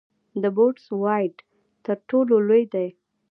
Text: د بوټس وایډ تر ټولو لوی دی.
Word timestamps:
د 0.41 0.43
بوټس 0.55 0.85
وایډ 1.01 1.35
تر 1.85 1.97
ټولو 2.09 2.35
لوی 2.47 2.63
دی. 2.73 2.87